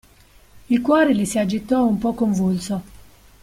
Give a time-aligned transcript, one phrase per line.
[0.69, 2.81] Il cuore gli si agitò un po' convulso.